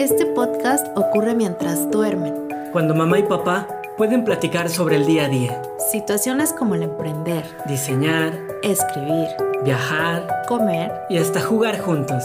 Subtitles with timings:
[0.00, 2.48] Este podcast ocurre mientras duermen.
[2.72, 5.60] Cuando mamá y papá pueden platicar sobre el día a día.
[5.92, 8.32] Situaciones como el emprender, Diseñar,
[8.62, 9.28] escribir,
[9.62, 10.90] viajar comer.
[11.10, 12.24] y hasta jugar juntos.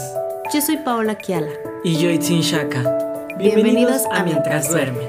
[0.54, 1.50] Yo soy Paola Kiala.
[1.84, 2.80] Y yo, Itzin Shaka.
[3.36, 5.08] Bienvenidos a Mientras Mientras Duermen.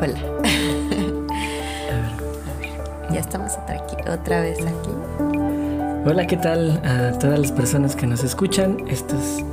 [0.00, 0.20] Hola.
[3.10, 4.89] Ya estamos otra, aquí, otra vez aquí.
[6.04, 8.78] Hola, ¿qué tal a todas las personas que nos escuchan?
[8.88, 9.44] Esto es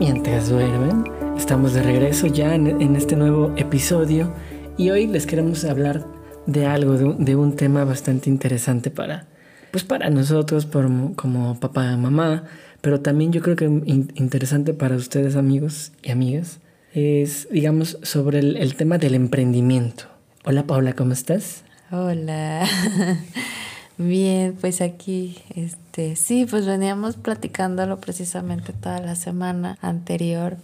[0.00, 1.04] Mientras Duermen.
[1.36, 4.32] Estamos de regreso ya en, este nuevo episodio
[4.76, 6.04] y hoy les queremos hablar
[6.46, 9.26] de algo, de un, tema bastante interesante para,
[9.70, 12.44] pues para nosotros como papá, mamá,
[12.80, 16.58] pero también yo creo que in- interesante para ustedes amigos y amigas,
[16.94, 20.04] es digamos sobre el, el tema del emprendimiento.
[20.44, 21.62] Hola Paula, ¿cómo estás?
[21.90, 22.66] Hola.
[23.98, 30.56] Bien, pues aquí, este, sí, pues veníamos platicándolo precisamente toda la semana anterior,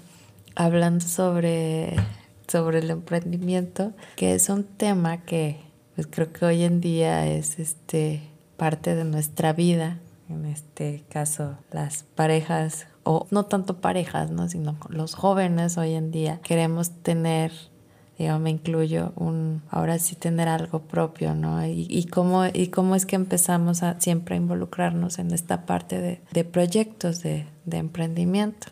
[0.55, 1.95] hablando sobre,
[2.47, 5.61] sobre el emprendimiento, que es un tema que,
[5.95, 8.23] pues creo que hoy en día es, este,
[8.59, 9.99] parte de nuestra vida.
[10.29, 14.47] En este caso, las parejas, o no tanto parejas, ¿no?
[14.49, 17.51] Sino los jóvenes hoy en día queremos tener
[18.19, 21.65] yo me incluyo, un, ahora sí tener algo propio, ¿no?
[21.67, 26.01] Y, y, cómo, y cómo es que empezamos a siempre a involucrarnos en esta parte
[26.01, 28.67] de, de proyectos de, de emprendimiento.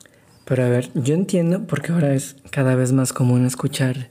[0.44, 4.08] Pero a ver, yo entiendo porque ahora es cada vez más común escuchar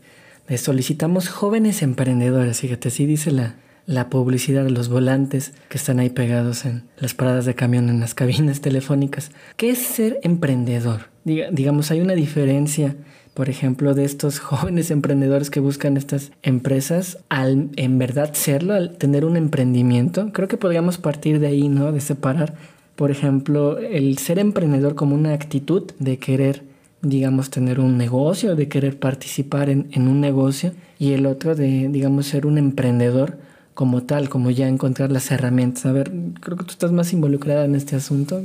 [0.48, 2.60] de solicitamos jóvenes emprendedores.
[2.60, 7.14] Fíjate, así dice la, la publicidad de los volantes que están ahí pegados en las
[7.14, 9.32] paradas de camión, en las cabinas telefónicas.
[9.58, 11.10] ¿Qué es ser emprendedor?
[11.24, 12.96] Diga- digamos, hay una diferencia,
[13.36, 18.98] por ejemplo, de estos jóvenes emprendedores que buscan estas empresas al en verdad serlo, al
[18.98, 20.32] tener un emprendimiento.
[20.34, 21.92] Creo que podríamos partir de ahí, ¿no?
[21.92, 22.56] De separar
[22.96, 26.64] por ejemplo, el ser emprendedor como una actitud de querer,
[27.02, 31.90] digamos, tener un negocio, de querer participar en, en un negocio, y el otro de,
[31.90, 33.38] digamos, ser un emprendedor
[33.74, 35.86] como tal, como ya encontrar las herramientas.
[35.86, 36.10] A ver,
[36.40, 38.42] creo que tú estás más involucrada en este asunto.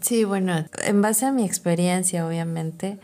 [0.00, 2.98] Sí, bueno, en base a mi experiencia, obviamente,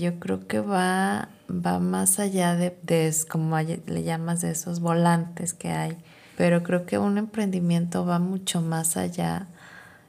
[0.00, 5.54] yo creo que va, va más allá de, de como le llamas, de esos volantes
[5.54, 5.98] que hay.
[6.36, 9.48] Pero creo que un emprendimiento va mucho más allá.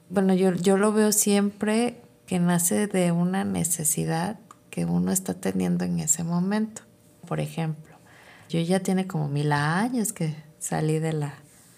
[0.10, 5.84] Bueno, yo, yo lo veo siempre que nace de una necesidad que uno está teniendo
[5.84, 6.82] en ese momento.
[7.28, 7.98] Por ejemplo,
[8.50, 11.34] yo ya tiene como mil años que salí de la,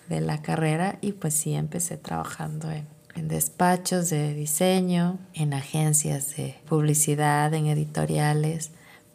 [0.07, 6.35] de la carrera y pues sí empecé trabajando en, en despachos de diseño, en agencias
[6.35, 8.71] de publicidad, en editoriales.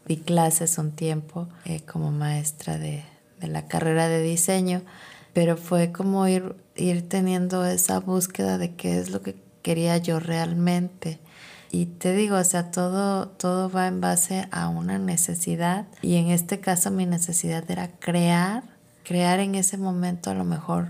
[0.07, 3.05] Di clases un tiempo eh, como maestra de,
[3.41, 4.83] de la carrera de diseño,
[5.33, 10.21] pero fue como ir, ir teniendo esa búsqueda de qué es lo que quería yo
[10.21, 11.19] realmente.
[11.71, 15.87] Y te digo, o sea, todo, todo va en base a una necesidad.
[16.01, 18.63] Y en este caso mi necesidad era crear,
[19.05, 20.89] crear en ese momento a lo mejor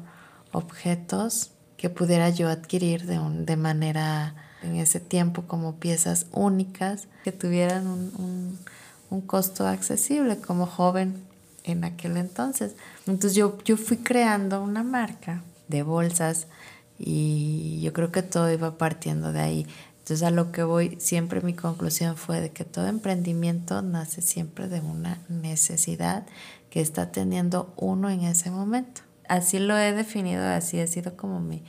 [0.53, 7.09] objetos que pudiera yo adquirir de, un- de manera, en ese tiempo, como piezas únicas,
[7.25, 8.59] que tuvieran un, un-
[9.11, 11.23] un costo accesible como joven
[11.65, 12.75] en aquel entonces.
[13.07, 16.47] Entonces yo, yo fui creando una marca de bolsas
[16.99, 19.67] y yo creo que todo iba partiendo de ahí.
[20.01, 24.69] Entonces a lo que voy, siempre mi conclusión fue de que todo emprendimiento nace siempre
[24.69, 26.27] de una necesidad
[26.71, 29.03] que está teniendo uno en ese momento.
[29.29, 31.63] Así lo he definido, así ha sido como mi,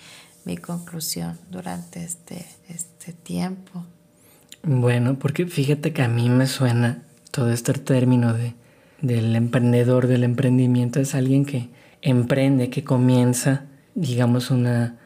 [0.46, 3.86] mi conclusión durante este, este tiempo.
[4.64, 8.56] Bueno, porque fíjate que a mí me suena todo este término de,
[9.02, 11.69] del emprendedor, del emprendimiento, es alguien que
[12.02, 13.66] emprende, que comienza,
[13.96, 14.98] digamos, una,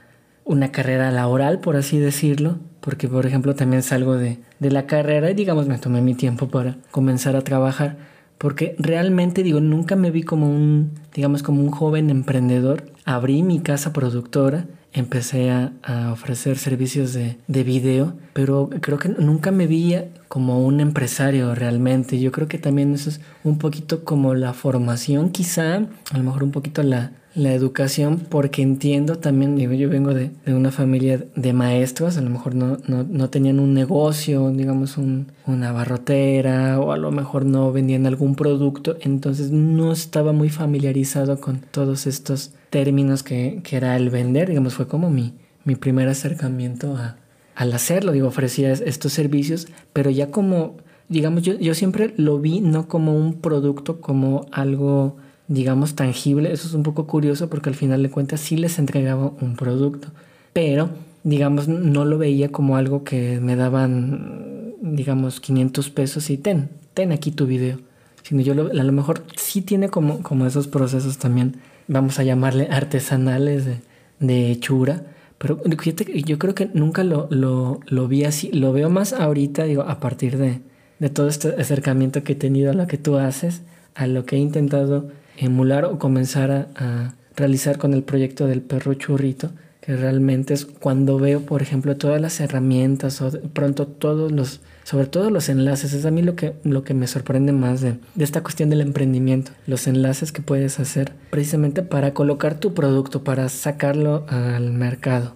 [0.45, 5.31] una carrera laboral, por así decirlo, porque por ejemplo también salgo de, de la carrera
[5.31, 7.97] y digamos me tomé mi tiempo para comenzar a trabajar,
[8.43, 13.61] porque realmente digo, nunca me vi como un, digamos, como un joven emprendedor, abrí mi
[13.61, 15.71] casa productora, empecé a,
[16.11, 19.95] ofrecer servicios de, de video, pero creo que nunca me vi
[20.27, 22.19] como un empresario realmente.
[22.19, 25.75] Yo creo que también eso es un poquito como la formación, quizá,
[26.11, 30.29] a lo mejor un poquito la, la educación, porque entiendo también, digo, yo vengo de,
[30.45, 34.97] de una familia de maestros, a lo mejor no, no, no tenían un negocio, digamos,
[34.97, 40.49] un, una barrotera, o a lo mejor no vendían algún producto, entonces no estaba muy
[40.49, 45.33] familiarizado con todos estos términos que, que era el vender, digamos, fue como mi,
[45.65, 47.17] mi primer acercamiento a,
[47.55, 50.77] al hacerlo, digo, ofrecía es- estos servicios, pero ya como,
[51.09, 55.17] digamos, yo, yo siempre lo vi no como un producto, como algo,
[55.47, 56.51] digamos, tangible.
[56.51, 60.09] Eso es un poco curioso porque al final de cuentas sí les entregaba un producto,
[60.53, 60.89] pero
[61.23, 67.11] digamos, no lo veía como algo que me daban, digamos, 500 pesos y ten, ten
[67.11, 67.79] aquí tu video.
[68.23, 71.57] Sino yo lo, a lo mejor sí tiene como, como esos procesos también,
[71.87, 73.81] vamos a llamarle artesanales de,
[74.19, 75.03] de hechura.
[75.37, 78.49] Pero yo creo que nunca lo, lo, lo, vi así.
[78.53, 80.61] Lo veo más ahorita, digo, a partir de,
[80.99, 83.61] de todo este acercamiento que he tenido a lo que tú haces,
[83.93, 88.61] a lo que he intentado emular o comenzar a, a realizar con el proyecto del
[88.61, 89.51] perro churrito
[89.83, 95.07] que realmente es cuando veo, por ejemplo, todas las herramientas o pronto todos los, sobre
[95.07, 98.23] todo los enlaces, es a mí lo que, lo que me sorprende más de, de
[98.23, 103.49] esta cuestión del emprendimiento, los enlaces que puedes hacer precisamente para colocar tu producto, para
[103.49, 105.35] sacarlo al mercado.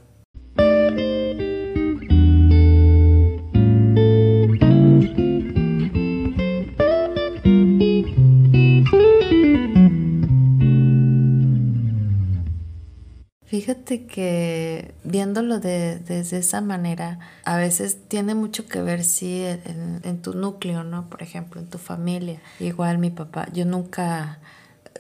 [13.88, 20.01] Fíjate que viéndolo de, desde esa manera, a veces tiene mucho que ver, sí, en,
[20.04, 21.10] en, tu núcleo, ¿no?
[21.10, 22.42] Por ejemplo, en tu familia.
[22.60, 24.39] Igual mi papá, yo nunca,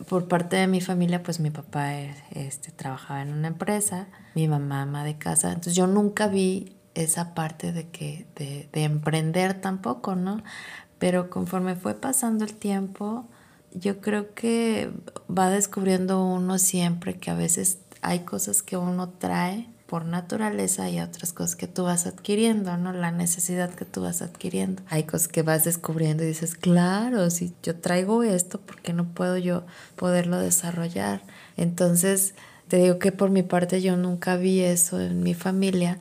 [0.07, 1.95] por parte de mi familia, pues mi papá
[2.31, 7.33] este, trabajaba en una empresa, mi mamá ama de casa, entonces yo nunca vi esa
[7.33, 10.41] parte de, que, de, de emprender tampoco, ¿no?
[10.97, 13.27] Pero conforme fue pasando el tiempo,
[13.73, 14.91] yo creo que
[15.29, 20.99] va descubriendo uno siempre que a veces hay cosas que uno trae por naturaleza y
[20.99, 22.91] otras cosas que tú vas adquiriendo, ¿no?
[22.91, 24.83] La necesidad que tú vas adquiriendo.
[24.89, 29.05] Hay cosas que vas descubriendo y dices, claro, si yo traigo esto, ¿por qué no
[29.05, 29.63] puedo yo
[29.95, 31.21] poderlo desarrollar?
[31.55, 32.35] Entonces,
[32.67, 35.99] te digo que por mi parte yo nunca vi eso en mi familia.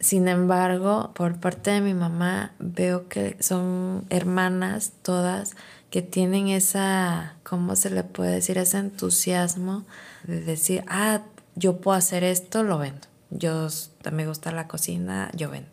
[0.00, 5.54] Sin embargo, por parte de mi mamá veo que son hermanas todas
[5.92, 8.56] que tienen esa, ¿cómo se le puede decir?
[8.56, 9.84] Ese entusiasmo
[10.24, 11.20] de decir, ah,
[11.54, 13.06] yo puedo hacer esto, lo vendo.
[13.28, 13.68] Yo
[14.10, 15.68] me gusta la cocina, yo vendo.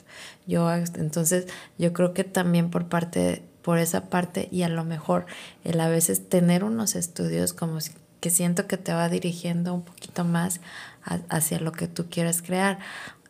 [0.45, 5.25] Yo entonces yo creo que también por parte por esa parte y a lo mejor
[5.63, 7.79] el a veces tener unos estudios como
[8.19, 10.59] que siento que te va dirigiendo un poquito más
[11.29, 12.79] hacia lo que tú quieres crear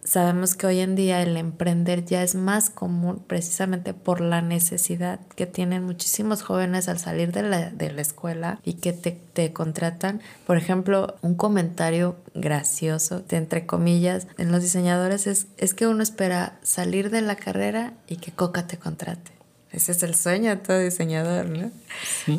[0.03, 5.19] Sabemos que hoy en día el emprender ya es más común precisamente por la necesidad
[5.35, 9.51] que tienen muchísimos jóvenes al salir de la, de la escuela y que te, te,
[9.51, 10.21] contratan.
[10.47, 16.01] Por ejemplo, un comentario gracioso, de entre comillas, en los diseñadores es, es que uno
[16.01, 19.38] espera salir de la carrera y que Coca te contrate.
[19.71, 21.71] Ese es el sueño de todo diseñador, ¿no?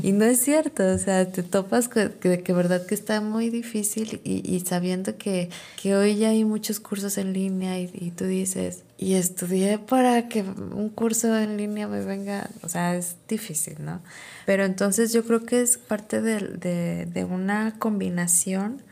[0.03, 3.51] Y no es cierto, o sea, te topas que, que, que verdad que está muy
[3.51, 5.49] difícil y, y sabiendo que,
[5.81, 10.29] que, hoy ya hay muchos cursos en línea y, y, tú dices, y estudié para
[10.29, 14.01] que un curso en línea me venga, o sea, es difícil, ¿no?
[14.45, 18.83] Pero entonces yo creo que es parte de, de, de una combinación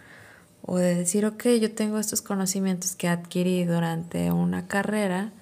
[0.62, 5.32] o de decir, ok, yo tengo estos conocimientos que adquirí durante una carrera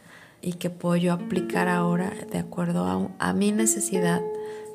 [0.47, 4.23] y que puedo yo aplicar ahora de acuerdo a, a mi necesidad,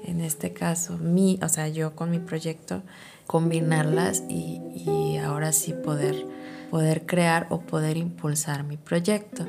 [0.04, 2.84] en este caso, mi, o sea, yo con mi proyecto,
[3.26, 6.26] combinarlas y, y ahora sí poder,
[6.70, 9.46] poder crear o poder impulsar mi proyecto.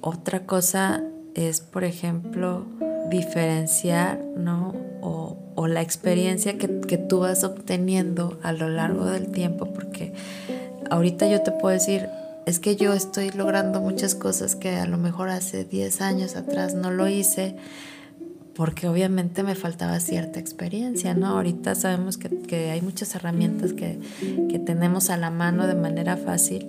[0.00, 1.02] Otra cosa
[1.34, 2.64] es, por ejemplo,
[3.10, 4.87] diferenciar, ¿no?
[5.00, 10.12] O, o la experiencia que, que, tú vas obteniendo a lo largo del tiempo, porque
[10.90, 12.08] ahorita yo te puedo decir,
[12.46, 16.74] es que yo estoy logrando muchas cosas que a lo mejor hace 10 años atrás
[16.74, 17.56] no lo hice,
[18.54, 21.28] porque obviamente me faltaba cierta experiencia, ¿no?
[21.28, 24.00] Ahorita sabemos que, que hay muchas herramientas que,
[24.50, 26.66] que tenemos a la mano de manera fácil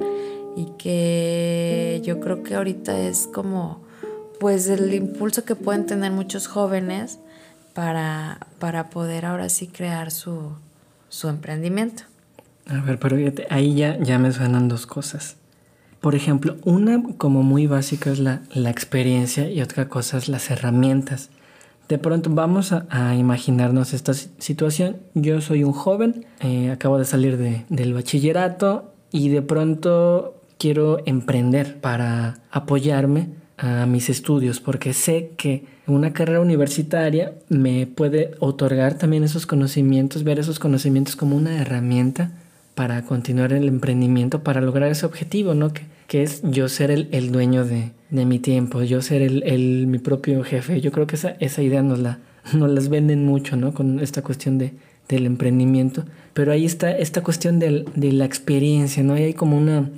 [0.55, 3.81] y que yo creo que ahorita es como
[4.39, 7.19] pues el impulso que pueden tener muchos jóvenes
[7.79, 10.51] para, para poder ahora sí crear su,
[11.07, 12.03] su emprendimiento.
[12.67, 13.15] A ver, pero
[13.49, 15.37] ahí ya, ya me suenan dos cosas.
[16.01, 20.51] Por ejemplo, una como muy básica es la, la experiencia y otra cosa es las
[20.51, 21.29] herramientas.
[21.87, 24.97] De pronto vamos a, a imaginarnos esta situación.
[25.13, 30.97] Yo soy un joven, eh, acabo de salir de, del bachillerato y de pronto quiero
[31.05, 38.95] emprender para apoyarme a mis estudios porque sé que una carrera universitaria me puede otorgar
[38.95, 42.31] también esos conocimientos, ver esos conocimientos como una herramienta
[42.75, 45.71] para continuar el emprendimiento, para lograr ese objetivo, ¿no?
[45.73, 49.85] Que, es yo ser el, el dueño de, de, mi tiempo, yo ser el, el,
[49.85, 50.81] mi propio jefe.
[50.81, 52.19] Yo creo que esa, esa idea nos la,
[52.53, 53.73] nos las venden mucho, ¿no?
[53.73, 54.73] Con esta cuestión de,
[55.07, 56.05] del emprendimiento.
[56.33, 59.13] Pero ahí está esta cuestión del, de la experiencia, ¿no?
[59.13, 59.89] Hay como una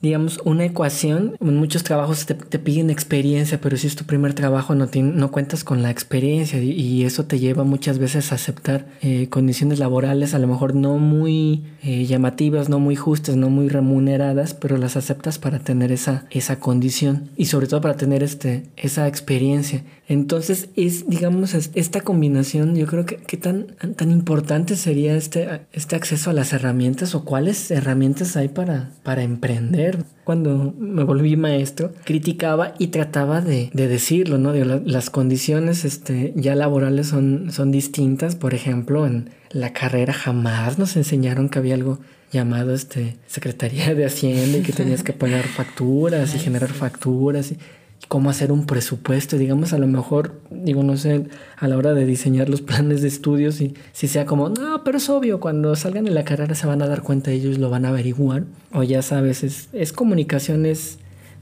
[0.00, 1.36] digamos, una ecuación.
[1.40, 5.64] En muchos trabajos te, piden experiencia, pero si es tu primer trabajo no, no cuentas
[5.64, 10.38] con la experiencia y, eso te lleva muchas veces a aceptar eh, condiciones laborales a
[10.38, 15.38] lo mejor no muy eh, llamativas, no muy justas, no muy remuneradas, pero las aceptas
[15.38, 19.84] para tener esa, esa condición y sobre todo para tener este, esa experiencia.
[20.08, 25.96] Entonces es, digamos, esta combinación, yo creo que, que tan, tan importante sería este, este
[25.96, 30.04] acceso a las herramientas o cuáles herramientas hay para, para emprender.
[30.24, 34.54] Cuando me volví maestro, criticaba y trataba de, de decirlo, ¿no?
[34.54, 38.34] las condiciones este, ya laborales son, son distintas.
[38.34, 41.98] Por ejemplo, en la carrera jamás nos enseñaron que había algo
[42.30, 47.52] llamado este, Secretaría de Hacienda y que tenías que pagar facturas y generar facturas.
[47.52, 47.58] Y,
[48.06, 51.26] cómo hacer un presupuesto, digamos, a lo mejor, digo, no sé,
[51.56, 54.98] a la hora de diseñar los planes de estudios, y si sea como, no, pero
[54.98, 57.84] es obvio, cuando salgan de la carrera se van a dar cuenta, ellos lo van
[57.84, 60.98] a averiguar, o ya sabes, es, es comunicación, es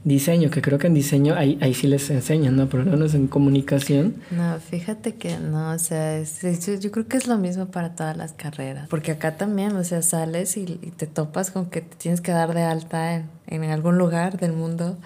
[0.07, 2.69] diseño, que creo que en diseño ahí, ahí sí les enseñan, ¿no?
[2.69, 4.15] Pero no es en comunicación.
[4.31, 8.33] No, fíjate que no, o sea, yo creo que es lo mismo para todas las
[8.33, 12.31] carreras, porque acá también, o sea, sales y, te topas con que te tienes que
[12.31, 14.97] dar de alta en, en algún lugar del mundo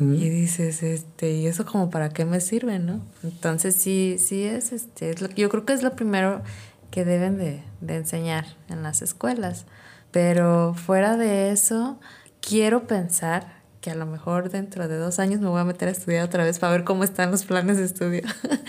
[0.00, 3.00] y dices, este, ¿y eso como para qué me sirve, no?
[3.22, 6.42] Entonces sí, sí es, este, es lo, yo creo que es lo primero
[6.90, 9.66] que deben de, de enseñar en las escuelas,
[10.10, 12.00] pero fuera de eso,
[12.40, 15.92] quiero pensar que a lo mejor dentro de dos años me voy a meter a
[15.92, 18.22] estudiar otra vez para ver cómo están los planes de estudio.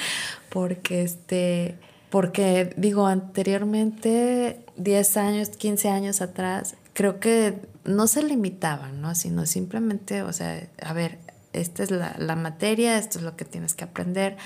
[0.49, 1.77] porque este,
[2.09, 9.15] porque digo, anteriormente, 10 años, 15 años atrás, creo que no se limitaban, ¿no?
[9.15, 11.19] Sino simplemente, o sea, a ver,
[11.53, 14.37] esta es la, la materia, esto es lo que tienes que aprender,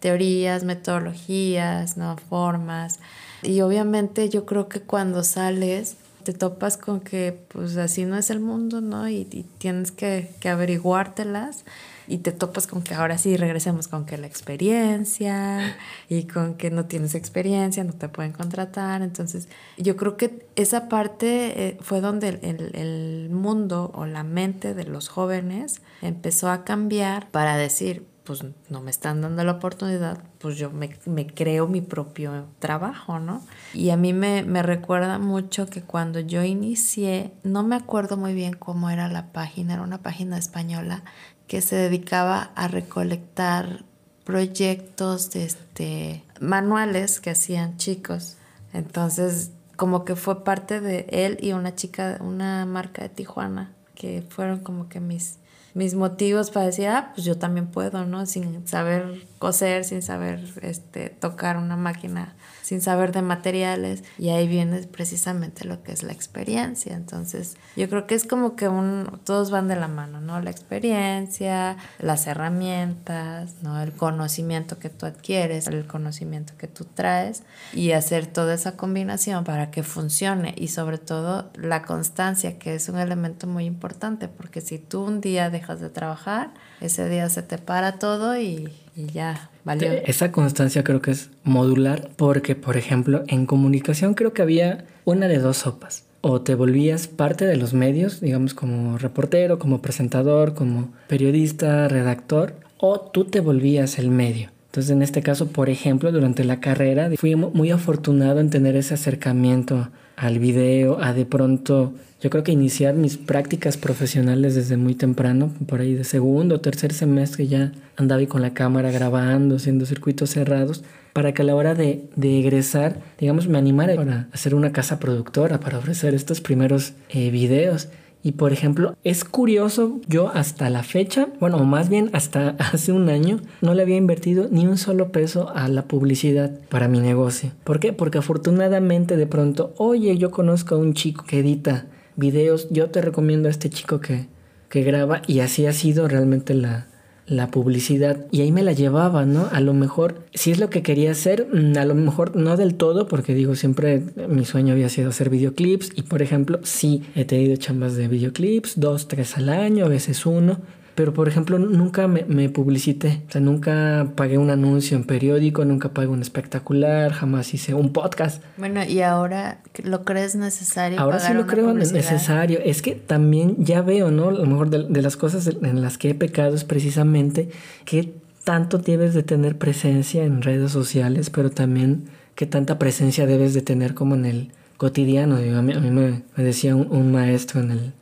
[0.00, 2.16] teorías, metodologías, ¿no?
[2.16, 2.98] Formas.
[3.42, 8.30] Y obviamente yo creo que cuando sales te topas con que pues así no es
[8.30, 9.08] el mundo, ¿no?
[9.08, 9.24] Y,
[9.58, 11.64] tienes que, que, averiguártelas
[12.08, 15.76] y te topas con que ahora sí regresemos con que la experiencia
[16.08, 19.02] y con que no tienes experiencia, no te pueden contratar.
[19.02, 24.74] Entonces yo creo que esa parte eh, fue donde el, el mundo o la mente
[24.74, 30.22] de los jóvenes empezó a cambiar para decir, pues no me están dando la oportunidad,
[30.38, 30.88] pues yo me,
[31.26, 33.42] creo mi propio trabajo, ¿no?
[33.74, 38.34] Y a mí me, me, recuerda mucho que cuando yo inicié, no me acuerdo muy
[38.34, 41.02] bien cómo era la página, era una página española
[41.48, 43.84] que se dedicaba a recolectar
[44.24, 48.36] proyectos de este, manuales que hacían chicos.
[48.72, 54.24] Entonces, como que fue parte de él y una chica, una marca de Tijuana, que
[54.28, 55.38] fueron como que mis
[55.74, 58.26] mis motivos para decir, ah, pues yo también puedo, ¿no?
[58.26, 64.04] Sin saber coser, sin saber este, tocar una máquina, sin saber de materiales.
[64.18, 66.94] Y ahí viene precisamente lo que es la experiencia.
[66.94, 70.40] Entonces, yo creo que es como que un, todos van de la mano, ¿no?
[70.40, 73.80] La experiencia, las herramientas, ¿no?
[73.82, 77.42] El conocimiento que tú adquieres, el conocimiento que tú traes
[77.72, 82.88] y hacer toda esa combinación para que funcione y sobre todo la constancia, que es
[82.88, 87.42] un elemento muy importante, porque si tú un día dejas de trabajar, ese día se
[87.42, 89.90] te para todo y y ya, valió.
[90.04, 95.28] Esa constancia creo que es modular porque, por ejemplo, en comunicación creo que había una
[95.28, 96.04] de dos sopas.
[96.20, 102.54] O te volvías parte de los medios, digamos como reportero, como presentador, como periodista, redactor,
[102.78, 104.50] o tú te volvías el medio.
[104.66, 108.94] Entonces, en este caso, por ejemplo, durante la carrera fui muy afortunado en tener ese
[108.94, 109.90] acercamiento
[110.22, 115.52] al video, a de pronto yo creo que iniciar mis prácticas profesionales desde muy temprano,
[115.66, 119.84] por ahí de segundo o tercer semestre ya andaba ahí con la cámara grabando, haciendo
[119.84, 124.54] circuitos cerrados, para que a la hora de, de egresar, digamos, me animara para hacer
[124.54, 127.88] una casa productora, para ofrecer estos primeros eh, videos.
[128.22, 132.92] Y por ejemplo, es curioso, yo hasta la fecha, bueno, o más bien hasta hace
[132.92, 137.00] un año, no le había invertido ni un solo peso a la publicidad para mi
[137.00, 137.50] negocio.
[137.64, 137.92] ¿Por qué?
[137.92, 141.86] Porque afortunadamente de pronto, oye, yo conozco a un chico que edita
[142.16, 144.26] videos, yo te recomiendo a este chico que,
[144.68, 146.86] que graba y así ha sido realmente la,
[147.26, 149.48] la publicidad y ahí me la llevaba, ¿no?
[149.52, 152.74] A lo mejor, si es lo que quería hacer, mm, a lo mejor no del
[152.74, 157.24] todo, porque digo, siempre mi sueño había sido hacer videoclips y por ejemplo, sí, he
[157.24, 160.60] tenido chambas de videoclips, dos, tres al año, a veces uno,
[160.94, 163.22] pero, por ejemplo, nunca me, me, publicité.
[163.28, 167.92] O sea, nunca pagué un anuncio en periódico, nunca pagué un espectacular, jamás hice un
[167.92, 168.42] podcast.
[168.58, 171.00] Bueno, ¿y ahora lo crees necesario?
[171.00, 172.58] Ahora sí lo creo necesario.
[172.62, 174.28] Es que también ya veo, ¿no?
[174.28, 177.48] A lo mejor de, de las cosas en las que he pecado es precisamente
[177.84, 178.12] que
[178.44, 183.62] tanto debes de tener presencia en redes sociales, pero también qué tanta presencia debes de
[183.62, 185.36] tener como en el cotidiano.
[185.36, 187.92] a mí, a mí me, me, decía un, un maestro en el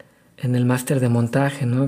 [0.43, 1.87] en el máster de montaje, ¿no?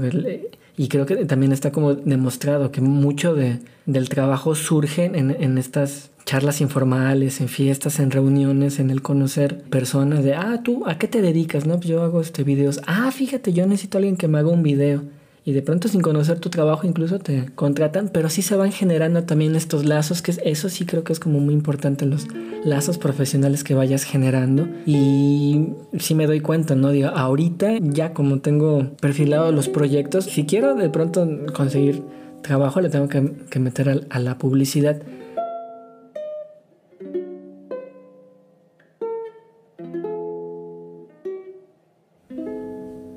[0.76, 5.58] Y creo que también está como demostrado que mucho de, del trabajo surge en, en
[5.58, 10.98] estas charlas informales, en fiestas, en reuniones, en el conocer personas de, ah, tú, ¿a
[10.98, 11.66] qué te dedicas?
[11.66, 12.80] No, pues yo hago este videos.
[12.86, 15.02] Ah, fíjate, yo necesito a alguien que me haga un video
[15.44, 19.24] y de pronto sin conocer tu trabajo incluso te contratan, pero sí se van generando
[19.24, 22.28] también estos lazos, que eso sí creo que es como muy importante, los
[22.64, 24.68] lazos profesionales que vayas generando.
[24.86, 26.90] Y sí me doy cuenta, ¿no?
[26.90, 32.04] Digo, ahorita ya como tengo perfilado los proyectos, si quiero de pronto conseguir
[32.42, 35.02] trabajo, le tengo que, meter a la publicidad.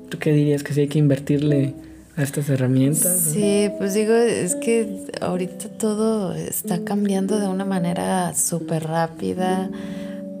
[0.08, 1.74] ¿Tú qué dirías que si hay que invertirle
[2.16, 3.30] estas herramientas.
[3.32, 9.70] Sí, pues digo, es que ahorita todo está cambiando de una manera súper rápida,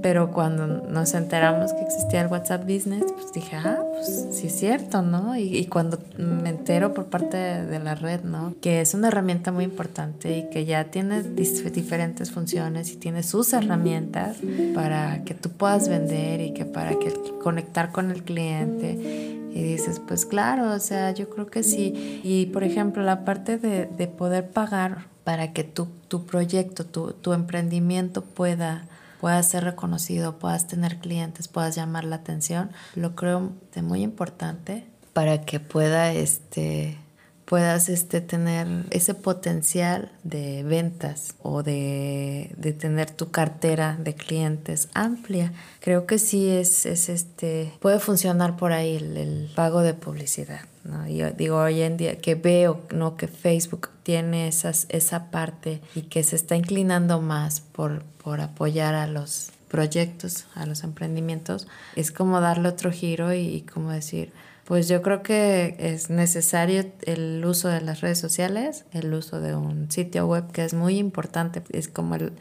[0.02, 4.56] pero cuando nos enteramos que existía el WhatsApp Business, pues dije, ah, pues sí es
[4.56, 5.36] cierto, ¿no?
[5.36, 8.54] Y, cuando me entero por parte de la red, ¿no?
[8.60, 13.52] Que es una herramienta muy importante y que ya tiene diferentes funciones y tiene sus
[13.52, 14.36] herramientas
[14.74, 20.00] para que tú puedas vender y que para que conectar con el cliente y dices,
[20.06, 22.20] pues claro, o sea, yo creo que sí.
[22.22, 27.12] Y por ejemplo, la parte de, de poder pagar para que tu, tu proyecto, tu,
[27.12, 28.86] tu emprendimiento pueda,
[29.18, 34.84] pueda ser reconocido, puedas tener clientes, puedas llamar la atención, lo creo de muy importante
[35.14, 36.98] para que pueda este,
[37.46, 45.52] puedas este, tener ese potencial de ventas o de, tener tu cartera de clientes amplia.
[45.80, 50.60] Creo que sí es, es este, puede funcionar por ahí el, pago de publicidad.
[50.84, 51.08] ¿no?
[51.08, 53.16] Yo digo hoy en día que veo ¿no?
[53.16, 58.94] que Facebook tiene esas, esa parte y que se está inclinando más por, por apoyar
[58.94, 64.32] a los proyectos, a los emprendimientos, es como darle otro giro y, y como decir,
[64.66, 69.54] pues yo creo que es necesario el uso de las redes sociales, el uso de
[69.54, 72.32] un sitio web que es muy importante, es como el,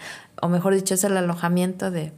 [0.41, 2.11] o mejor dicho, es el alojamiento de,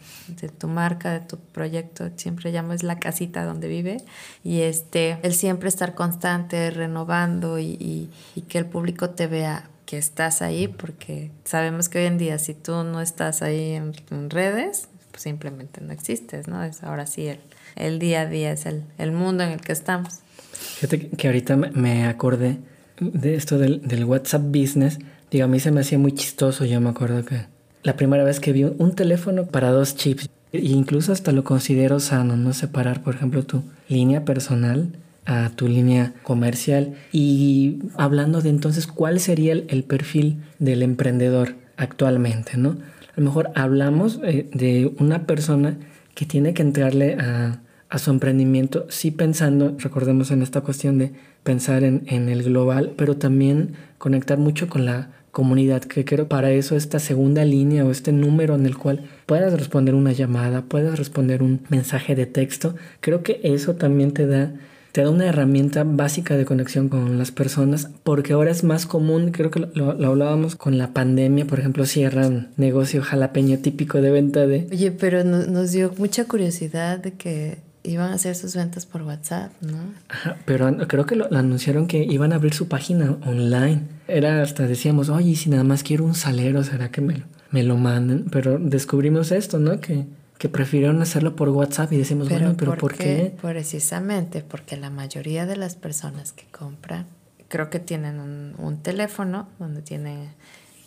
[0.58, 3.98] tu marca, de tu proyecto, siempre llamo es la casita donde vive,
[4.46, 8.10] y este, el siempre estar constante, renovando y,
[8.48, 12.54] que el público te vea que estás ahí, porque sabemos que hoy en día si
[12.54, 16.64] tú no estás ahí en redes, pues simplemente no existes, ¿no?
[16.64, 17.40] Es ahora sí el
[17.78, 20.20] el día a día, es el, el mundo en el que estamos.
[20.52, 22.58] Fíjate que ahorita me acordé
[23.00, 25.00] de esto del, del, WhatsApp Business.
[25.30, 26.66] Digo, a mí se me hacía muy chistoso.
[26.66, 27.46] Yo me acuerdo que
[27.84, 32.00] la primera vez que vi un teléfono para dos chips, e incluso hasta lo considero
[32.00, 34.90] sano, no separar, por ejemplo, tu línea personal
[35.26, 36.96] a tu línea comercial.
[37.12, 42.58] Y hablando de entonces, ¿cuál sería el, el perfil del emprendedor actualmente?
[42.58, 42.70] ¿no?
[42.70, 45.78] A lo mejor hablamos eh, de una persona
[46.14, 51.14] que tiene que entrarle a, a su emprendimiento, sí pensando, recordemos en esta cuestión de
[51.44, 56.52] pensar en, en, el global, pero también conectar mucho con la comunidad, que creo para
[56.52, 60.98] eso esta segunda línea o este número en el cual puedas responder una llamada, puedas
[60.98, 64.54] responder un mensaje de texto, creo que eso también te da
[64.98, 69.30] te da una herramienta básica de conexión con las personas, porque ahora es más común,
[69.30, 74.10] creo que lo, lo hablábamos con la pandemia, por ejemplo, cierran negocio jalapeño típico de
[74.10, 74.68] venta de...
[74.72, 79.52] Oye, pero nos dio mucha curiosidad de que iban a hacer sus ventas por WhatsApp,
[79.62, 79.78] ¿no?
[80.10, 83.84] Ajá, pero creo que lo, anunciaron que iban a abrir su página online.
[84.08, 87.62] Era hasta decíamos, oye, si nada más quiero un salero, ¿será que me lo, me
[87.62, 88.26] lo manden?
[88.32, 89.80] Pero descubrimos esto, ¿no?
[89.80, 90.08] Que,
[90.38, 93.36] que prefirieron hacerlo por WhatsApp y decimos, bueno, pero ¿por, qué?
[93.42, 97.08] Precisamente porque la mayoría de las personas que compran,
[97.48, 100.30] creo que tienen un, un teléfono donde tiene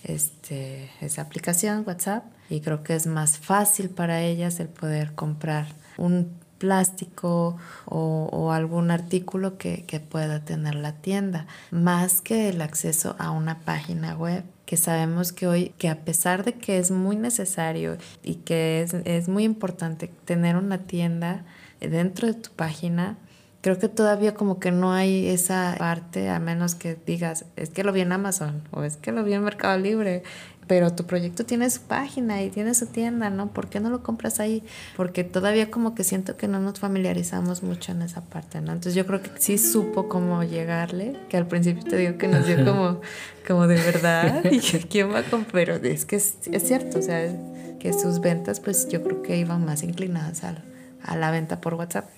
[0.04, 5.66] este, esa aplicación WhatsApp y creo que es más fácil para ellas el poder comprar
[5.96, 13.30] un plástico o, algún artículo que, pueda tener la tienda, más que el acceso a
[13.30, 17.96] una página web que sabemos que hoy, que a pesar de que es muy necesario
[18.22, 21.44] y que es, es muy importante tener una tienda
[21.80, 23.18] dentro de tu página,
[23.62, 27.82] creo que todavía como que no hay esa parte, a menos que digas, es que
[27.82, 30.22] lo vi en Amazon o es que lo vi en Mercado Libre
[30.70, 33.48] pero tu proyecto tiene su página y tiene su tienda, ¿no?
[33.48, 34.62] ¿Por qué no lo compras ahí?
[34.96, 38.70] Porque todavía como que siento que no nos familiarizamos mucho en esa parte, ¿no?
[38.70, 42.46] Entonces yo creo que sí supo cómo llegarle, que al principio te digo que nos
[42.46, 43.00] dio como,
[43.48, 47.34] como de verdad, y quién va a comprar, pero es que es, cierto, o sea,
[47.80, 50.54] que sus ventas pues yo creo que iban más inclinadas a,
[51.02, 52.08] a la venta por WhatsApp.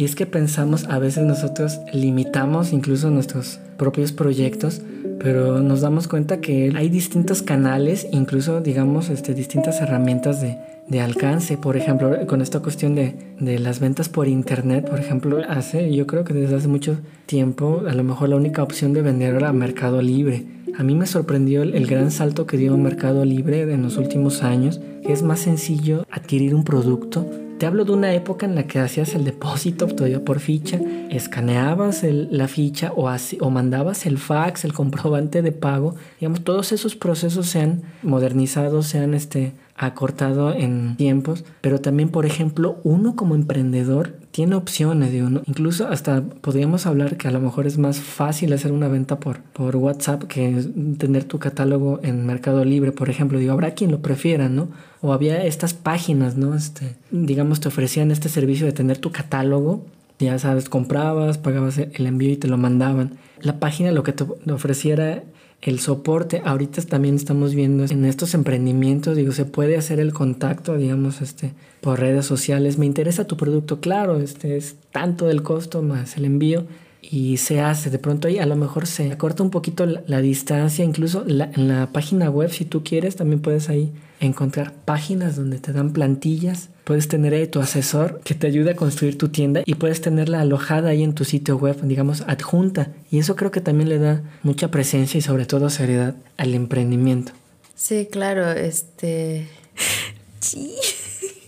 [0.00, 4.80] Y es que pensamos, a veces nosotros limitamos incluso nuestros propios proyectos,
[5.18, 10.56] pero nos damos cuenta que hay distintos canales, incluso digamos este, distintas herramientas de,
[10.88, 11.58] de alcance.
[11.58, 16.06] Por ejemplo, con esta cuestión de, de, las ventas por internet, por ejemplo, hace, yo
[16.06, 19.52] creo que desde hace mucho tiempo, a lo mejor la única opción de vender era
[19.52, 20.46] Mercado Libre.
[20.78, 24.42] A mí me sorprendió el, el gran salto que dio Mercado Libre en los últimos
[24.42, 27.26] años, que es más sencillo adquirir un producto
[27.60, 32.02] te hablo de una época en la que hacías el depósito todavía por ficha, escaneabas
[32.02, 35.94] la ficha o, o mandabas el fax, el comprobante de pago.
[36.18, 42.08] Digamos, todos esos procesos se han modernizado, se han este, acortado en tiempos, pero también,
[42.08, 45.42] por ejemplo, uno como emprendedor tiene opciones de uno.
[45.46, 49.40] Incluso hasta podríamos hablar que a lo mejor es más fácil hacer una venta por,
[49.40, 50.64] por WhatsApp que
[50.98, 53.38] tener tu catálogo en Mercado Libre, por ejemplo.
[53.38, 54.68] Digo, habrá quien lo prefiera, ¿no?
[55.00, 56.54] O había estas páginas, ¿no?
[56.54, 59.84] Este, digamos, te ofrecían este servicio de tener tu catálogo.
[60.18, 63.18] Ya sabes, comprabas, pagabas el envío y te lo mandaban.
[63.40, 65.24] La página lo que te ofreciera
[65.62, 70.76] el soporte, ahorita también estamos viendo en estos emprendimientos, digo, se puede hacer el contacto,
[70.76, 72.78] digamos, este, por redes sociales.
[72.78, 76.64] Me interesa tu producto, claro, este es tanto del costo más el envío
[77.02, 77.90] y se hace.
[77.90, 81.92] De pronto ahí a lo mejor se acorta un poquito la, distancia, incluso en la
[81.92, 86.70] página web, si tú quieres, también puedes ahí encontrar páginas donde te dan plantillas.
[86.90, 90.40] Puedes tener ahí tu asesor que te ayude a construir tu tienda y puedes tenerla
[90.40, 92.88] alojada ahí en tu sitio web, digamos, adjunta.
[93.12, 97.30] Y eso creo que también le da mucha presencia y sobre todo seriedad al emprendimiento.
[97.76, 99.46] Sí, claro, este...
[100.40, 100.74] Sí.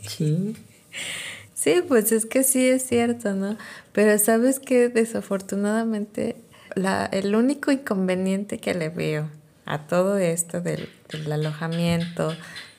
[0.06, 0.54] Sí.
[1.54, 3.56] Sí, pues es que sí es cierto, ¿no?
[3.90, 6.36] Pero sabes que desafortunadamente
[6.76, 9.28] la, el único inconveniente que le veo
[9.64, 10.88] a todo esto del,
[11.32, 12.32] alojamiento,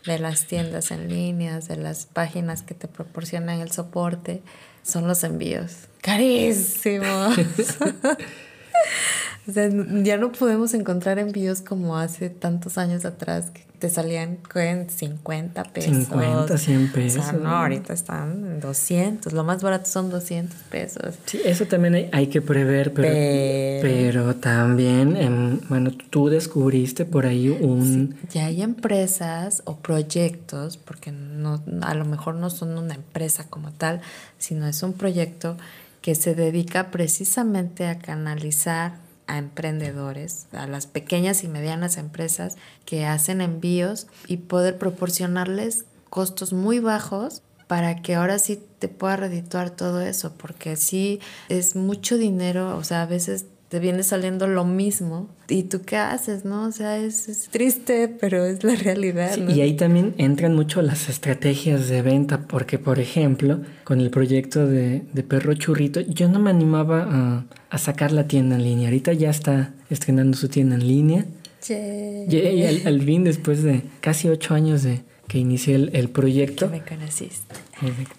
[0.06, 4.42] de las tiendas en líneas, de las páginas que te proporcionan el soporte,
[4.84, 5.88] son los envíos.
[6.02, 7.38] Carísimos.
[9.48, 9.70] o sea,
[10.04, 15.62] ya no podemos encontrar envíos como hace tantos años atrás que te salían en 50
[15.66, 16.08] pesos.
[16.08, 17.22] 50, 100 pesos.
[17.22, 19.34] O sea, no, ahorita están en 200.
[19.34, 21.16] Lo más barato son 200 pesos.
[21.26, 28.16] Sí, eso también hay, que prever, pero, pero, también, bueno, tú descubriste por ahí un...
[28.32, 33.74] ya hay empresas o proyectos, porque no, a lo mejor no son una empresa como
[33.74, 34.00] tal,
[34.38, 35.58] sino es un proyecto
[36.02, 43.06] que se dedica precisamente a canalizar a emprendedores, a las pequeñas y medianas empresas que
[43.06, 49.70] hacen envíos y poder proporcionarles costos muy bajos para que ahora sí te pueda redituar
[49.72, 54.66] todo eso, porque sí es mucho dinero, o sea, a veces te viene saliendo lo
[54.66, 55.30] mismo.
[55.50, 56.68] ¿Y tú qué haces, no?
[56.68, 59.36] O sea, es, triste, pero es la realidad.
[59.50, 64.68] Y ahí también entran mucho las estrategias de venta, porque, por ejemplo, con el proyecto
[64.68, 68.90] de, Perro Churrito, yo no me animaba a, a, sacar la tienda en línea.
[68.90, 71.26] Ahorita ya está estrenando su tienda en línea.
[71.68, 75.02] Y al, al fin, después de casi ocho años de
[75.34, 76.70] que inicié el, proyecto.
[76.70, 77.56] Que me conociste.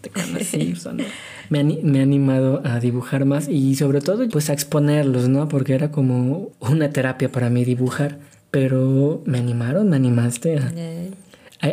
[0.00, 0.74] te conocí,
[1.48, 5.46] me, me ha animado a dibujar más y sobre todo pues a exponerlos, ¿no?
[5.46, 8.18] Porque era como una terapia para mí dibujar.
[8.50, 10.72] Pero me animaron, me animaste a,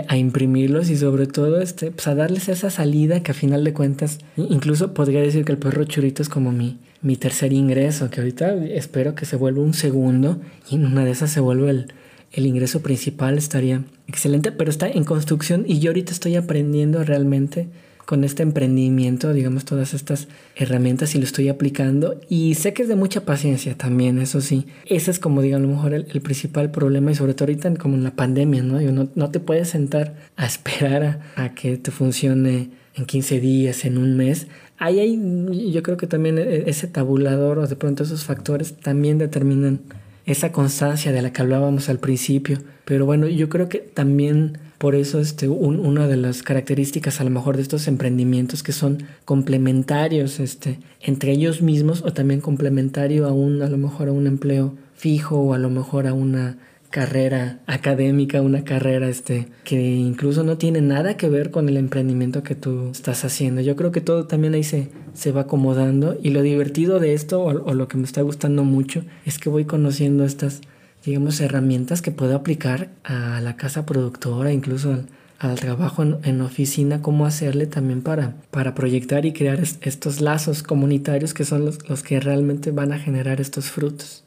[0.09, 3.73] a, imprimirlos y sobre todo este, pues a darles esa salida que a final de
[3.73, 8.19] cuentas, incluso podría decir que el perro churito es como mi, mi tercer ingreso, que
[8.19, 11.87] ahorita espero que se vuelva un segundo y en una de esas se vuelva el,
[12.31, 17.67] el ingreso principal, estaría excelente, pero está en construcción y yo ahorita estoy aprendiendo realmente
[18.05, 22.19] con este emprendimiento, digamos, todas estas herramientas y lo estoy aplicando.
[22.27, 24.65] Y sé que es de mucha paciencia también, eso sí.
[24.85, 27.95] Ese es como, digo, a lo mejor el, principal problema y sobre todo ahorita como
[27.95, 28.81] en la pandemia, ¿no?
[28.81, 33.97] no, no te puedes sentar a esperar a, que te funcione en 15 días, en
[33.97, 34.47] un mes.
[34.77, 39.19] Ahí hay, yo creo que también e, ese tabulador o de pronto esos factores también
[39.19, 39.79] determinan
[40.25, 42.59] esa constancia de la que hablábamos al principio.
[42.85, 47.29] Pero bueno, yo creo que también por eso este, una de las características a lo
[47.29, 53.31] mejor de estos emprendimientos que son complementarios este, entre ellos mismos o también complementario a
[53.31, 56.57] un, a lo mejor a un empleo fijo o a lo mejor a una
[56.89, 62.43] carrera académica, una carrera este, que incluso no tiene nada que ver con el emprendimiento
[62.43, 63.61] que tú estás haciendo.
[63.61, 67.43] Yo creo que todo también ahí se, se va acomodando y lo divertido de esto
[67.43, 70.61] o, lo que me está gustando mucho es que voy conociendo estas
[71.05, 75.03] digamos, herramientas que puedo aplicar a la casa productora, incluso
[75.39, 81.33] al, trabajo en, oficina, cómo hacerle también para, para proyectar y crear estos lazos comunitarios
[81.33, 84.23] que son los, los que realmente van a generar estos frutos.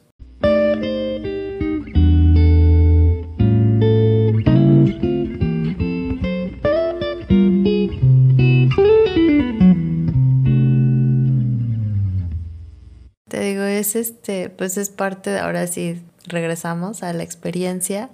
[13.85, 18.09] Es este, pues es parte, de, ahora sí regresamos a la experiencia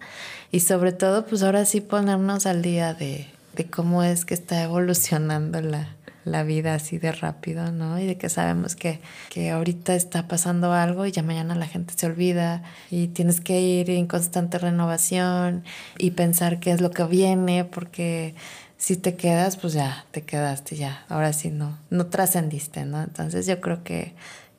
[0.51, 4.61] y sobre todo, pues ahora sí ponernos al día de, de cómo es que está
[4.63, 7.99] evolucionando la, la vida así de rápido, ¿no?
[7.99, 11.93] Y de que sabemos que, que ahorita está pasando algo y ya mañana la gente
[11.95, 15.63] se olvida y tienes que ir en constante renovación
[15.97, 18.35] y pensar qué es lo que viene, porque
[18.77, 23.01] si te quedas, pues ya, te quedaste ya, ahora sí no, no trascendiste, ¿no?
[23.01, 24.13] Entonces yo creo que,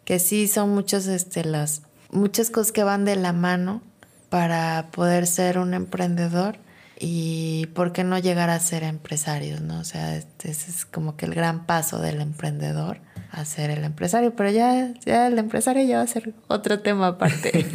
[0.05, 3.83] que sí son muchas, este, las, muchas cosas que van de la mano
[4.29, 6.59] para poder ser un emprendedor
[6.99, 9.81] y por qué no llegar a ser empresarios, ¿no?
[9.81, 13.01] O sea, este, ese es como que el gran paso del emprendedor
[13.33, 17.09] a ser el empresario, pero ya, ya el empresario ya va a ser otro tema
[17.09, 17.67] aparte.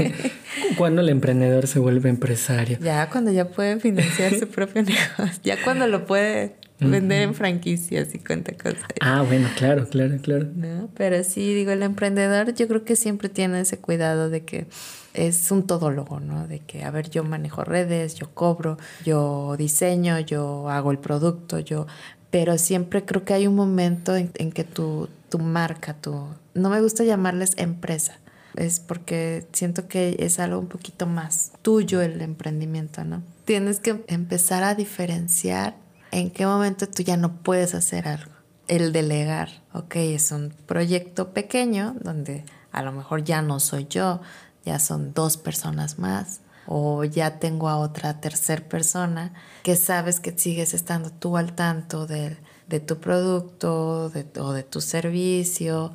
[0.78, 2.78] ¿Cuándo el emprendedor se vuelve empresario?
[2.80, 8.13] Ya cuando ya puede financiar su propio negocio, ya cuando lo puede vender en franquicias
[8.13, 8.84] y cuenta cosas.
[9.02, 10.48] Ah, bueno, claro, claro, claro.
[10.56, 10.90] ¿No?
[10.96, 14.68] Pero sí, digo, el emprendedor yo creo que siempre tiene ese cuidado de que
[15.13, 16.48] es un todólogo, ¿no?
[16.48, 21.60] De que, a ver, yo manejo redes, yo cobro, yo diseño, yo hago el producto,
[21.60, 21.88] yo...
[22.30, 26.26] Pero siempre creo que hay un momento en, que tu, tu marca, tu...
[26.54, 28.20] No me gusta llamarles empresa,
[28.56, 33.24] es porque siento que es algo un poquito más tuyo el emprendimiento, ¿no?
[33.46, 35.76] Tienes que empezar a diferenciar
[36.12, 38.32] en qué momento tú ya no puedes hacer algo.
[38.67, 44.22] El delegar, ok, es un proyecto pequeño donde a lo mejor ya no soy yo,
[44.65, 50.38] ya son dos personas más o ya tengo a otra tercer persona que sabes que
[50.38, 52.38] sigues estando tú al tanto de,
[52.86, 55.93] tu producto de, o de tu servicio,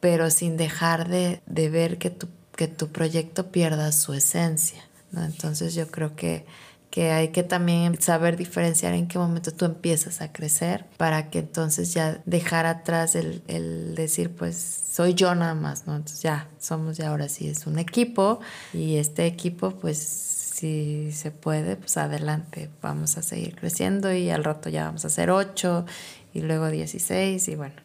[0.00, 4.82] pero sin dejar de, ver que tu, que tu proyecto pierda su esencia.
[5.14, 6.46] Entonces yo creo que
[6.96, 11.40] que hay que también saber diferenciar en qué momento tú empiezas a crecer para que
[11.40, 15.94] entonces ya dejar atrás el, el, decir pues soy yo nada más, ¿no?
[15.94, 18.40] Entonces ya somos ya ahora sí es un equipo
[18.72, 24.42] y este equipo pues si se puede pues adelante vamos a seguir creciendo y al
[24.42, 25.84] rato ya vamos a hacer ocho
[26.32, 27.76] y luego 16 y bueno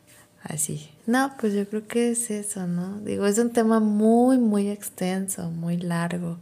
[0.41, 0.89] así.
[1.06, 3.02] No, pues yo creo que es eso, ¿no?
[3.02, 6.38] Digo, es un tema muy, muy extenso, muy largo.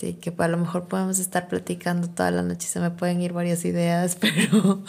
[0.00, 3.34] Sí, que a lo mejor podemos estar platicando toda la noche, se me pueden ir
[3.34, 4.82] varias ideas, pero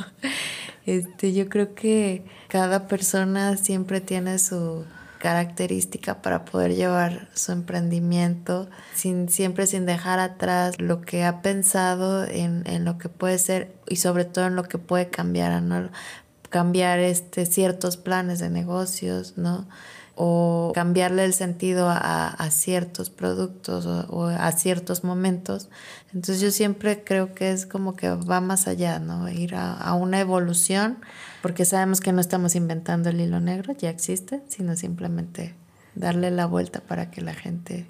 [0.86, 4.86] este, yo creo que cada persona siempre tiene su
[5.19, 12.26] característica para poder llevar su emprendimiento sin siempre sin dejar atrás lo que ha pensado
[12.26, 15.89] en, en lo que puede ser y sobre todo en lo que puede cambiar, ¿no?
[16.50, 19.67] cambiar este, ciertos planes de negocios, ¿no?
[20.23, 25.69] O cambiarle el sentido a, ciertos productos o, a ciertos momentos.
[26.13, 29.27] Entonces yo siempre creo que es como que va más allá, ¿no?
[29.31, 30.99] Ir a, una evolución,
[31.41, 35.55] porque sabemos que no estamos inventando el hilo negro, ya existe, sino simplemente
[35.95, 37.88] darle la vuelta para que la gente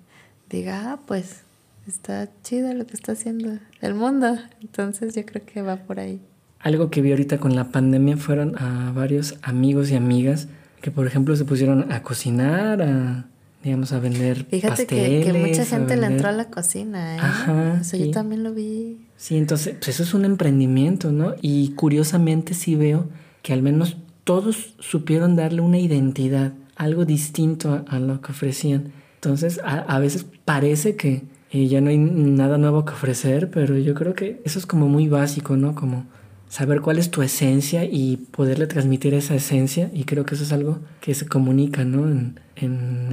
[0.49, 1.41] diga, ah, pues
[1.85, 4.37] está chido lo que está haciendo el mundo.
[4.61, 6.21] Entonces yo creo que va por ahí.
[6.59, 10.47] Algo que vi ahorita con la pandemia fueron a varios amigos y amigas
[10.81, 13.25] que por ejemplo se pusieron a cocinar, a
[13.63, 17.19] digamos a vender Fíjate que, que, mucha gente le entró a la cocina, ¿eh?
[17.19, 18.97] Ajá, o sea, yo también lo vi.
[19.17, 21.35] Sí, entonces, pues eso es un emprendimiento, ¿no?
[21.41, 23.07] Y curiosamente sí veo
[23.43, 28.91] que al menos todos supieron darle una identidad, algo distinto a, lo que ofrecían.
[29.15, 33.77] Entonces, a, a veces parece que eh, ya no hay nada nuevo que ofrecer, pero
[33.77, 35.75] yo creo que eso es como muy básico, ¿no?
[35.75, 36.05] Como
[36.51, 39.89] saber cuál es tu esencia y poderle transmitir esa esencia.
[39.93, 42.07] Y creo que eso es algo que se comunica, ¿no?
[42.07, 42.37] En,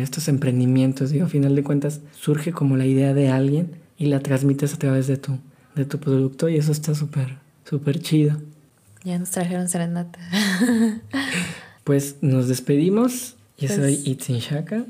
[0.00, 1.10] estos emprendimientos.
[1.10, 4.76] Digo, a final de cuentas, surge como la idea de alguien y la transmites a
[4.76, 5.38] través de tu,
[5.74, 8.36] de tu producto y eso está súper, súper chido.
[9.04, 10.18] Ya nos trajeron serenata.
[11.84, 13.36] pues nos despedimos.
[13.56, 14.84] Yo soy pues Itzin Shaka.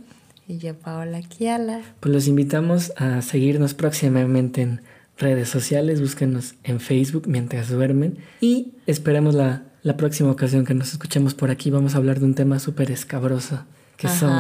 [0.49, 1.83] Y yo Paola Kiala.
[2.01, 4.81] Pues los invitamos a seguirnos próximamente en
[5.19, 10.93] redes sociales, búsquenos en Facebook mientras duermen y esperemos la, la próxima ocasión que nos
[10.93, 11.71] escuchemos por aquí.
[11.71, 13.65] Vamos a hablar de un tema súper escabroso,
[13.97, 14.33] que son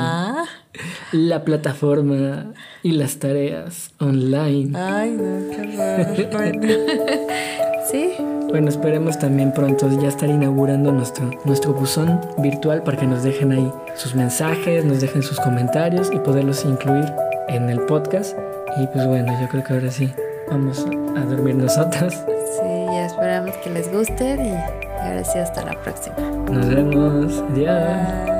[1.12, 4.79] la plataforma y las tareas online.
[4.79, 6.14] Ay, no, qué raro.
[7.91, 8.12] sí.
[8.49, 13.53] Bueno, esperemos también pronto ya estar inaugurando nuestro, nuestro buzón virtual para que nos dejen
[13.53, 17.05] ahí sus mensajes, nos dejen sus comentarios y poderlos incluir
[17.49, 18.35] en el podcast.
[18.81, 20.11] Y pues bueno, yo creo que ahora sí
[20.50, 22.14] vamos a dormir nosotros.
[22.14, 26.16] Sí, ya esperamos que les guste y ahora sí hasta la próxima.
[26.50, 27.44] Nos vemos.
[27.52, 28.38] Adiós.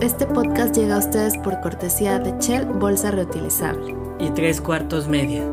[0.00, 3.94] Este podcast llega a ustedes por cortesía de Shell Bolsa Reutilizable.
[4.18, 5.44] Y tres cuartos media.